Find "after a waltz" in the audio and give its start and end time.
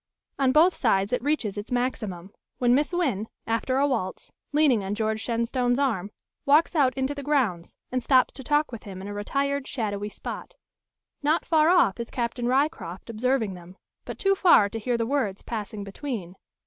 3.45-4.31